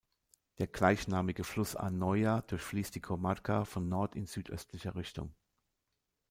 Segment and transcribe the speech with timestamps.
[0.57, 5.31] Der gleichnamigen Fluss Anoia durchfließt die Comarca von Nord in südöstlicher Richtung.